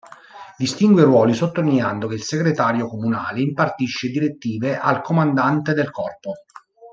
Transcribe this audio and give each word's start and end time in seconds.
Distingue 0.57 1.01
i 1.03 1.05
ruoli 1.05 1.35
sottolineando 1.35 2.07
che 2.07 2.15
“Il 2.15 2.23
Segretario 2.23 2.87
comunale 2.87 3.41
impartisce 3.41 4.09
direttive 4.09 4.75
al 4.79 5.01
Comandante 5.01 5.75
del 5.75 5.91
Corpo”. 5.91 6.33